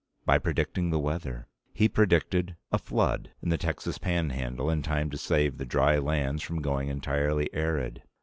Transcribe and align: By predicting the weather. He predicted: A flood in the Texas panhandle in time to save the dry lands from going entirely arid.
By 0.25 0.39
predicting 0.39 0.89
the 0.89 0.97
weather. 0.97 1.47
He 1.73 1.87
predicted: 1.87 2.55
A 2.71 2.79
flood 2.79 3.33
in 3.43 3.49
the 3.49 3.57
Texas 3.59 3.99
panhandle 3.99 4.67
in 4.67 4.81
time 4.81 5.11
to 5.11 5.17
save 5.19 5.59
the 5.59 5.63
dry 5.65 5.99
lands 5.99 6.41
from 6.41 6.59
going 6.59 6.87
entirely 6.89 7.53
arid. 7.53 8.01